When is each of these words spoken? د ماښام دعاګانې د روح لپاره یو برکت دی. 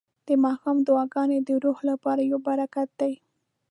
د 0.27 0.29
ماښام 0.43 0.77
دعاګانې 0.87 1.39
د 1.43 1.49
روح 1.63 1.77
لپاره 1.89 2.21
یو 2.31 2.39
برکت 2.47 2.89
دی. 3.01 3.13